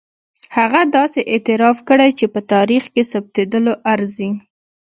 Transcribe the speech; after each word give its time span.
هغه 0.57 0.81
داسې 0.95 1.19
اعتراف 1.31 1.77
کړی 1.89 2.09
چې 2.19 2.25
په 2.33 2.39
تاریخ 2.53 2.83
کې 2.93 3.03
ثبتېدلو 3.11 3.73
ارزي. 3.93 4.29